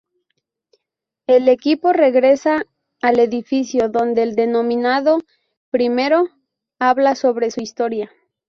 El 1.27 1.47
equipo 1.47 1.93
regresa 1.93 2.65
al 3.03 3.19
edificio, 3.19 3.87
donde 3.87 4.23
el 4.23 4.33
denominado 4.33 5.19
"Primero" 5.69 6.27
habla 6.79 7.13
sobre 7.13 7.51
su 7.51 7.61
historia. 7.61 8.09